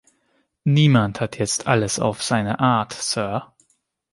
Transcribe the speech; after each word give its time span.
Niemand 0.63 1.19
hat 1.21 1.37
jetzt 1.37 1.67
alles 1.67 1.99
auf 1.99 2.23
seine 2.23 2.59
Art, 2.59 2.93
Sir. 2.93 3.53